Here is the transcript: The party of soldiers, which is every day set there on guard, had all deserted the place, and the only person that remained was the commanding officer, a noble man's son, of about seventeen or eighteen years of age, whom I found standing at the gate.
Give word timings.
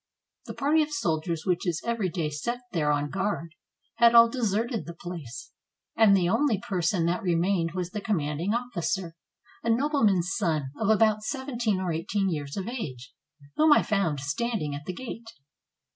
The 0.47 0.55
party 0.55 0.81
of 0.81 0.89
soldiers, 0.89 1.45
which 1.45 1.67
is 1.67 1.79
every 1.85 2.09
day 2.09 2.31
set 2.31 2.61
there 2.71 2.91
on 2.91 3.11
guard, 3.11 3.53
had 3.97 4.15
all 4.15 4.29
deserted 4.29 4.87
the 4.87 4.95
place, 4.95 5.51
and 5.95 6.17
the 6.17 6.27
only 6.27 6.57
person 6.57 7.05
that 7.05 7.21
remained 7.21 7.73
was 7.73 7.91
the 7.91 8.01
commanding 8.01 8.51
officer, 8.51 9.13
a 9.63 9.69
noble 9.69 10.01
man's 10.03 10.31
son, 10.35 10.71
of 10.79 10.89
about 10.89 11.21
seventeen 11.21 11.79
or 11.79 11.91
eighteen 11.93 12.31
years 12.31 12.57
of 12.57 12.67
age, 12.67 13.13
whom 13.57 13.71
I 13.73 13.83
found 13.83 14.19
standing 14.19 14.73
at 14.73 14.85
the 14.87 14.93
gate. 14.93 15.27